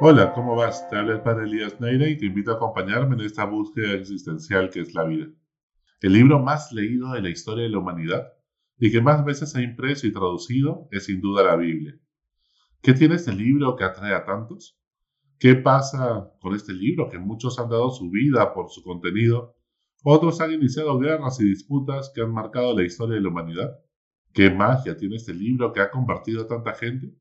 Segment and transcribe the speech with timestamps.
[0.00, 0.88] Hola, ¿cómo vas?
[0.90, 4.68] Te habla el padre Elías Neira y te invito a acompañarme en esta búsqueda existencial
[4.68, 5.28] que es la vida.
[6.00, 8.32] El libro más leído de la historia de la humanidad
[8.76, 11.96] y que más veces ha impreso y traducido es sin duda la Biblia.
[12.82, 14.76] ¿Qué tiene este libro que atrae a tantos?
[15.38, 19.54] ¿Qué pasa con este libro que muchos han dado su vida por su contenido?
[20.02, 23.78] Otros han iniciado guerras y disputas que han marcado la historia de la humanidad.
[24.32, 27.14] ¿Qué magia tiene este libro que ha convertido a tanta gente?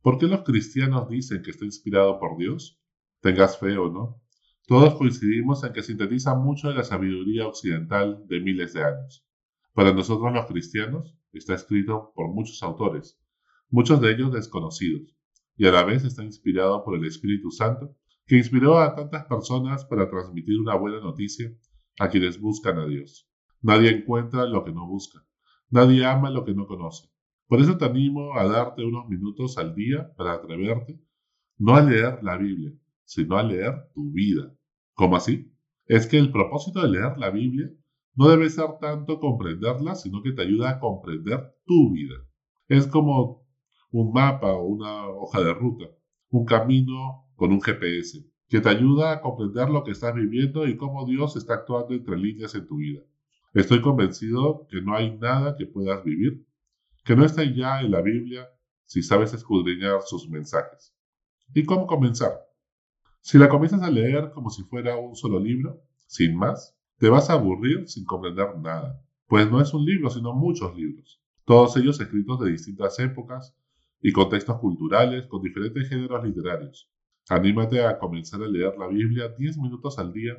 [0.00, 2.80] ¿Por qué los cristianos dicen que está inspirado por Dios?
[3.20, 4.22] Tengas fe o no.
[4.68, 9.26] Todos coincidimos en que sintetiza mucho de la sabiduría occidental de miles de años.
[9.72, 13.20] Para nosotros los cristianos está escrito por muchos autores,
[13.70, 15.16] muchos de ellos desconocidos,
[15.56, 17.96] y a la vez está inspirado por el Espíritu Santo,
[18.26, 21.52] que inspiró a tantas personas para transmitir una buena noticia
[21.98, 23.28] a quienes buscan a Dios.
[23.62, 25.26] Nadie encuentra lo que no busca,
[25.70, 27.08] nadie ama lo que no conoce.
[27.48, 31.00] Por eso te animo a darte unos minutos al día para atreverte,
[31.56, 32.74] no a leer la Biblia,
[33.04, 34.54] sino a leer tu vida.
[34.92, 35.50] ¿Cómo así?
[35.86, 37.70] Es que el propósito de leer la Biblia
[38.16, 42.16] no debe ser tanto comprenderla, sino que te ayuda a comprender tu vida.
[42.68, 43.46] Es como
[43.92, 45.86] un mapa o una hoja de ruta,
[46.28, 50.76] un camino con un GPS, que te ayuda a comprender lo que estás viviendo y
[50.76, 53.00] cómo Dios está actuando entre líneas en tu vida.
[53.54, 56.46] Estoy convencido que no hay nada que puedas vivir
[57.08, 58.50] que no está ya en la Biblia
[58.84, 60.94] si sabes escudriñar sus mensajes.
[61.54, 62.32] ¿Y cómo comenzar?
[63.22, 67.30] Si la comienzas a leer como si fuera un solo libro, sin más, te vas
[67.30, 71.98] a aburrir sin comprender nada, pues no es un libro, sino muchos libros, todos ellos
[71.98, 73.56] escritos de distintas épocas
[74.02, 76.92] y contextos culturales con diferentes géneros literarios.
[77.30, 80.34] Anímate a comenzar a leer la Biblia 10 minutos al día.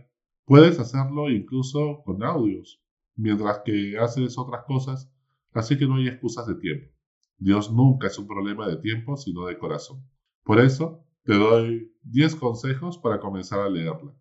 [0.46, 2.80] Puedes hacerlo incluso con audios,
[3.16, 5.12] mientras que haces otras cosas
[5.54, 6.92] Así que no hay excusas de tiempo.
[7.38, 10.04] Dios nunca es un problema de tiempo, sino de corazón.
[10.44, 14.14] Por eso, te doy 10 consejos para comenzar a leerla.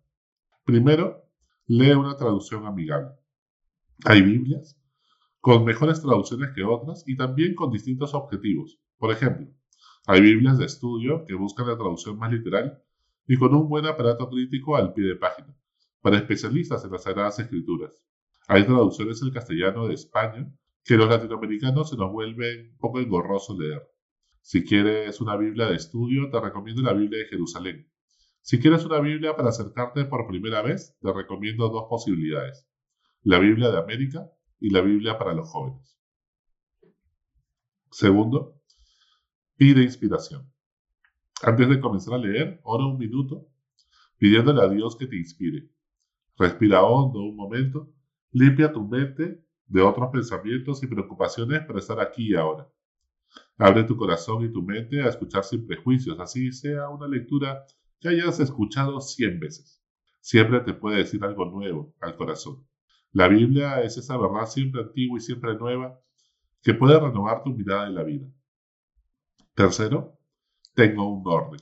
[0.63, 1.23] Primero,
[1.67, 3.11] lee una traducción amigable.
[4.05, 4.79] Hay Biblias
[5.41, 8.79] con mejores traducciones que otras y también con distintos objetivos.
[8.97, 9.47] Por ejemplo,
[10.05, 12.81] hay Biblias de estudio que buscan la traducción más literal
[13.27, 15.55] y con un buen aparato crítico al pie de página,
[16.01, 18.03] para especialistas en las Sagradas Escrituras.
[18.47, 20.51] Hay traducciones al castellano de España
[20.89, 23.87] que los latinoamericanos se nos vuelve un poco engorroso leer.
[24.41, 27.87] Si quieres una Biblia de estudio, te recomiendo la Biblia de Jerusalén.
[28.41, 32.67] Si quieres una Biblia para acercarte por primera vez, te recomiendo dos posibilidades.
[33.21, 35.95] La Biblia de América y la Biblia para los jóvenes.
[37.91, 38.59] Segundo,
[39.57, 40.51] pide inspiración.
[41.43, 43.47] Antes de comenzar a leer, ora un minuto
[44.17, 45.69] pidiéndole a Dios que te inspire.
[46.35, 47.93] Respira hondo un momento,
[48.31, 52.67] limpia tu mente de otros pensamientos y preocupaciones para estar aquí y ahora.
[53.57, 57.63] Abre tu corazón y tu mente a escuchar sin prejuicios, así sea una lectura
[57.99, 59.81] que hayas escuchado cien veces.
[60.21, 62.65] Siempre te puede decir algo nuevo al corazón.
[63.11, 65.99] La Biblia es esa verdad siempre antigua y siempre nueva
[66.61, 68.27] que puede renovar tu mirada en la vida.
[69.53, 70.17] Tercero,
[70.73, 71.59] tengo un orden.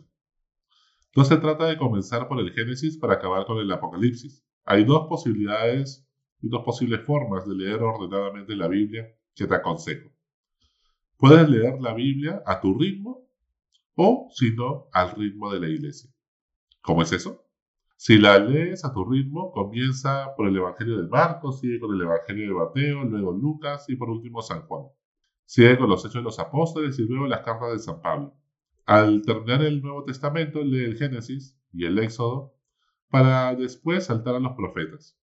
[1.15, 4.43] No se trata de comenzar por el Génesis para acabar con el Apocalipsis.
[4.65, 6.06] Hay dos posibilidades
[6.41, 10.09] y dos posibles formas de leer ordenadamente la Biblia que te aconsejo.
[11.17, 13.27] Puedes leer la Biblia a tu ritmo
[13.95, 16.11] o, si no, al ritmo de la iglesia.
[16.81, 17.47] ¿Cómo es eso?
[17.95, 22.01] Si la lees a tu ritmo, comienza por el Evangelio de Marcos, sigue con el
[22.01, 24.83] Evangelio de Mateo, luego Lucas y por último San Juan.
[25.45, 28.35] Sigue con los Hechos de los Apóstoles y luego las cartas de San Pablo.
[28.85, 32.53] Al terminar el Nuevo Testamento, lee el Génesis y el Éxodo
[33.09, 35.17] para después saltar a los profetas.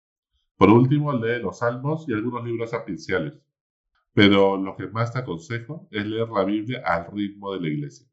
[0.56, 3.34] Por último, lee los salmos y algunos libros sapienciales.
[4.12, 8.06] Pero lo que más te aconsejo es leer la Biblia al ritmo de la iglesia.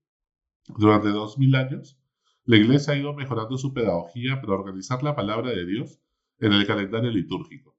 [0.67, 1.99] Durante dos mil años,
[2.45, 5.99] la iglesia ha ido mejorando su pedagogía para organizar la palabra de Dios
[6.39, 7.77] en el calendario litúrgico.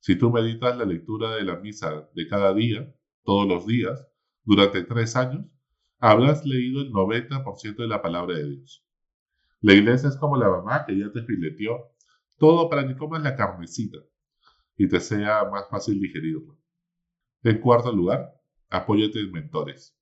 [0.00, 4.06] Si tú meditas la lectura de la misa de cada día, todos los días,
[4.42, 5.46] durante tres años,
[5.98, 8.84] habrás leído el 90% de la palabra de Dios.
[9.60, 11.93] La iglesia es como la mamá que ya te fileteó
[12.38, 13.98] todo para que comas la carnecita
[14.76, 16.56] y te sea más fácil digerirlo.
[17.42, 18.34] En cuarto lugar,
[18.70, 19.96] apóyate en mentores.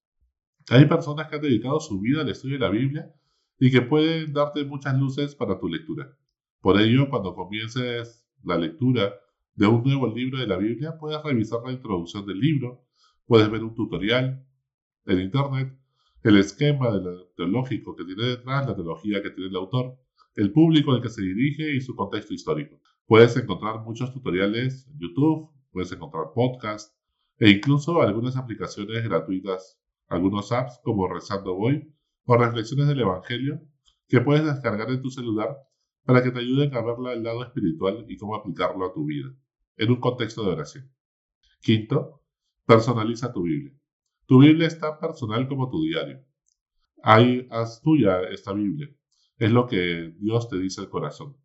[0.70, 3.12] Hay personas que han dedicado su vida al estudio de la Biblia
[3.58, 6.16] y que pueden darte muchas luces para tu lectura.
[6.60, 9.12] Por ello, cuando comiences la lectura
[9.54, 12.84] de un nuevo libro de la Biblia, puedes revisar la introducción del libro,
[13.26, 14.46] puedes ver un tutorial
[15.06, 15.76] en Internet,
[16.22, 16.88] el esquema
[17.36, 19.98] teológico que tiene detrás, la teología que tiene el autor,
[20.34, 22.80] el público al que se dirige y su contexto histórico.
[23.06, 26.96] Puedes encontrar muchos tutoriales en YouTube, puedes encontrar podcasts
[27.38, 31.92] e incluso algunas aplicaciones gratuitas, algunos apps como Rezando Voy
[32.24, 33.60] o Reflexiones del Evangelio
[34.08, 35.56] que puedes descargar en tu celular
[36.04, 39.34] para que te ayuden a verla al lado espiritual y cómo aplicarlo a tu vida,
[39.76, 40.92] en un contexto de oración.
[41.60, 42.22] Quinto,
[42.66, 43.72] personaliza tu Biblia.
[44.26, 46.24] Tu Biblia es tan personal como tu diario.
[47.02, 48.88] Ahí, haz tuya esta Biblia.
[49.42, 51.36] Es lo que Dios te dice al corazón.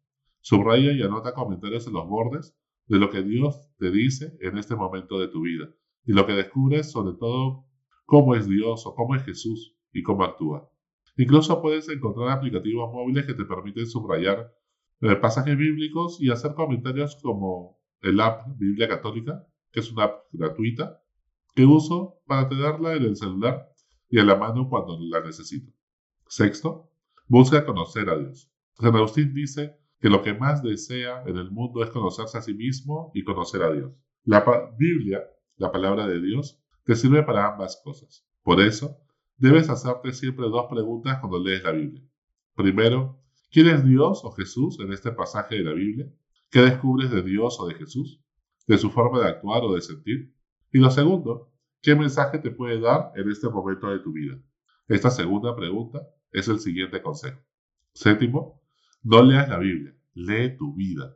[0.42, 2.56] Subraya y anota comentarios en los bordes
[2.86, 5.66] de lo que Dios te dice en este momento de tu vida
[6.06, 7.66] y lo que descubres sobre todo
[8.06, 10.70] cómo es Dios o cómo es Jesús y cómo actúa.
[11.18, 14.54] Incluso puedes encontrar aplicativos móviles que te permiten subrayar
[15.02, 20.26] eh, pasajes bíblicos y hacer comentarios como el app Biblia Católica, que es una app
[20.34, 21.02] gratuita
[21.56, 23.68] que uso para tenerla en el celular
[24.08, 25.74] y en la mano cuando la necesito.
[26.28, 26.92] Sexto,
[27.28, 28.52] busca conocer a Dios.
[28.80, 32.54] San Agustín dice que lo que más desea en el mundo es conocerse a sí
[32.54, 33.92] mismo y conocer a Dios.
[34.24, 34.46] La
[34.78, 35.24] Biblia,
[35.58, 38.26] la palabra de Dios, te sirve para ambas cosas.
[38.44, 38.98] Por eso,
[39.38, 42.04] debes hacerte siempre dos preguntas cuando lees la Biblia.
[42.56, 43.20] Primero,
[43.52, 46.12] ¿quién es Dios o Jesús en este pasaje de la Biblia?
[46.50, 48.22] ¿Qué descubres de Dios o de Jesús?
[48.68, 50.34] ¿De su forma de actuar o de sentir?
[50.72, 51.52] Y lo segundo,
[51.82, 54.40] ¿qué mensaje te puede dar en este momento de tu vida?
[54.88, 57.42] Esta segunda pregunta es el siguiente consejo.
[57.94, 58.62] Séptimo,
[59.04, 61.16] no leas la Biblia, lee tu vida.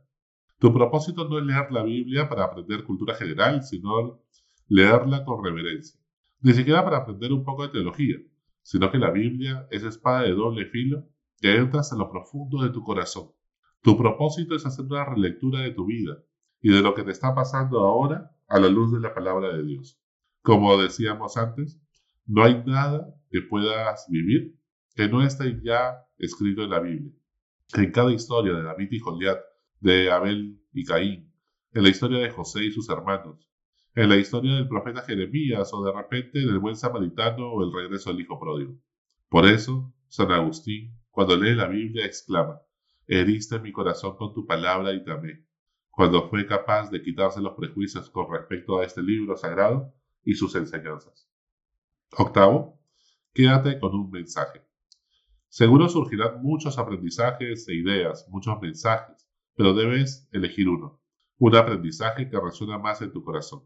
[0.60, 4.24] Tu propósito no es leer la Biblia para aprender cultura general, sino
[4.68, 6.02] leerla con reverencia
[6.42, 8.18] ni siquiera para aprender un poco de teología,
[8.64, 11.08] sino que la Biblia es espada de doble filo
[11.40, 13.32] que entras en lo profundo de tu corazón.
[13.82, 16.18] Tu propósito es hacer una relectura de tu vida
[16.62, 19.64] y de lo que te está pasando ahora a la luz de la palabra de
[19.64, 20.00] Dios.
[20.42, 21.80] Como decíamos antes,
[22.26, 24.56] no hay nada que puedas vivir
[24.96, 27.12] que no esté ya escrito en la Biblia.
[27.74, 29.40] En cada historia de David y Goliat,
[29.80, 31.34] de Abel y Caín,
[31.74, 33.48] en la historia de José y sus hermanos,
[33.96, 38.12] en la historia del profeta Jeremías o de repente del buen samaritano o el regreso
[38.12, 38.78] del hijo pródigo.
[39.30, 42.62] Por eso, San Agustín, cuando lee la Biblia, exclama,
[43.08, 45.46] heriste mi corazón con tu palabra y te amé,
[45.90, 49.94] cuando fue capaz de quitarse los prejuicios con respecto a este libro sagrado
[50.24, 51.30] y sus enseñanzas.
[52.18, 52.80] Octavo,
[53.34, 54.62] quédate con un mensaje.
[55.52, 61.02] Seguro surgirán muchos aprendizajes e ideas, muchos mensajes, pero debes elegir uno,
[61.40, 63.64] un aprendizaje que resuena más en tu corazón.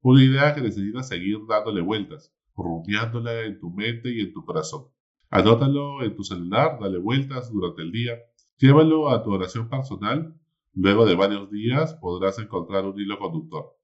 [0.00, 4.88] Una idea que necesitas seguir dándole vueltas, rumiándola en tu mente y en tu corazón.
[5.30, 8.18] Anótalo en tu celular, dale vueltas durante el día,
[8.56, 10.34] llévalo a tu oración personal.
[10.74, 13.76] Luego de varios días podrás encontrar un hilo conductor.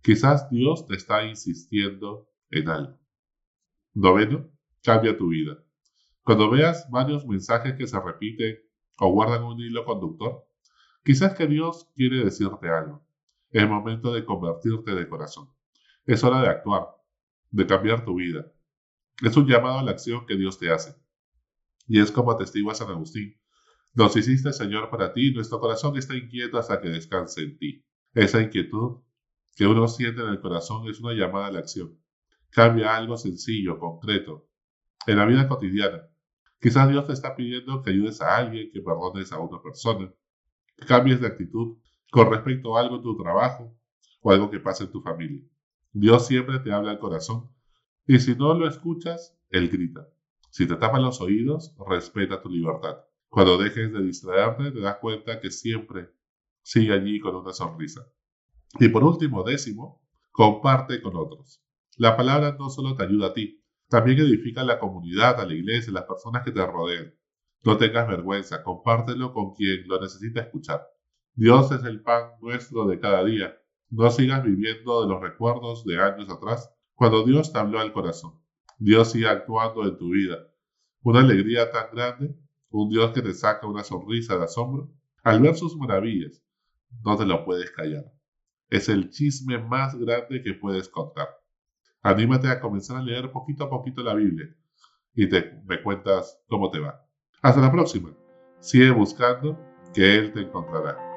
[0.00, 2.98] Quizás Dios te está insistiendo en algo.
[3.92, 4.48] Noveno,
[4.82, 5.62] cambia tu vida.
[6.24, 8.58] Cuando veas varios mensajes que se repiten
[8.98, 10.46] o guardan un hilo conductor,
[11.04, 13.04] quizás que Dios quiere decirte algo.
[13.50, 15.50] Es momento de convertirte de corazón.
[16.06, 16.86] Es hora de actuar,
[17.50, 18.52] de cambiar tu vida.
[19.20, 20.94] Es un llamado a la acción que Dios te hace.
[21.86, 23.38] Y es como atestigua San Agustín.
[23.94, 27.84] Nos hiciste, Señor, para ti, nuestro corazón está inquieto hasta que descanse en ti.
[28.14, 29.02] Esa inquietud
[29.54, 31.98] que uno siente en el corazón es una llamada a la acción.
[32.50, 34.48] Cambia algo sencillo, concreto,
[35.06, 36.08] en la vida cotidiana.
[36.62, 40.14] Quizás Dios te está pidiendo que ayudes a alguien, que perdones a una persona,
[40.76, 41.76] que cambies de actitud
[42.12, 43.76] con respecto a algo en tu trabajo
[44.20, 45.42] o algo que pasa en tu familia.
[45.90, 47.50] Dios siempre te habla al corazón.
[48.06, 50.08] Y si no lo escuchas, Él grita.
[50.50, 52.98] Si te tapan los oídos, respeta tu libertad.
[53.28, 56.10] Cuando dejes de distraerte, te das cuenta que siempre
[56.62, 58.06] sigue allí con una sonrisa.
[58.78, 60.00] Y por último, décimo,
[60.30, 61.60] comparte con otros.
[61.96, 63.61] La palabra no solo te ayuda a ti,
[63.92, 67.14] también edifica a la comunidad, a la iglesia, a las personas que te rodean.
[67.62, 70.82] No tengas vergüenza, compártelo con quien lo necesita escuchar.
[71.34, 73.56] Dios es el pan nuestro de cada día
[73.92, 78.40] no sigas viviendo de los recuerdos de años atrás, cuando Dios te habló al corazón.
[78.78, 80.38] Dios sigue actuando en tu vida.
[81.02, 82.34] Una alegría tan grande,
[82.70, 84.90] un Dios que te saca una sonrisa de asombro.
[85.22, 86.42] Al ver sus maravillas,
[87.04, 88.10] no te lo puedes callar.
[88.70, 91.28] Es el chisme más grande que puedes contar.
[92.02, 94.54] Anímate a comenzar a leer poquito a poquito la Biblia
[95.14, 97.04] y te, me cuentas cómo te va.
[97.42, 98.12] Hasta la próxima.
[98.60, 99.58] Sigue buscando
[99.94, 101.11] que Él te encontrará.